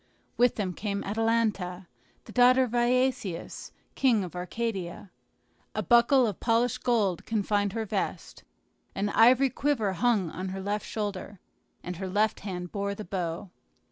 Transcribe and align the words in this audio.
With 0.35 0.55
them 0.55 0.73
came 0.73 1.03
Atalanta, 1.03 1.85
the 2.25 2.31
daughter 2.31 2.63
of 2.63 2.71
Iasius, 2.73 3.71
king 3.93 4.23
of 4.23 4.35
Arcadia. 4.35 5.11
A 5.75 5.83
buckle 5.83 6.25
of 6.25 6.39
polished 6.39 6.81
gold 6.83 7.23
confined 7.27 7.73
her 7.73 7.85
vest, 7.85 8.43
an 8.95 9.09
ivory 9.09 9.51
quiver 9.51 9.93
hung 9.93 10.31
on 10.31 10.49
her 10.49 10.59
left 10.59 10.87
shoulder, 10.87 11.39
and 11.83 11.97
her 11.97 12.07
left 12.07 12.39
hand 12.39 12.71
bore 12.71 12.95
the 12.95 13.05
bow. 13.05 13.51